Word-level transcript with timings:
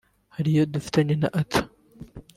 Hari 0.35 0.49
iyo 0.55 0.63
dufitanye 0.73 1.13
na 1.21 1.27
Arthur 1.39 1.65